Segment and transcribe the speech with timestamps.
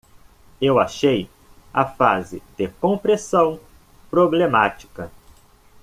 [0.59, 1.29] Eu achei
[1.71, 3.59] a fase de compressão
[4.09, 5.11] problemática.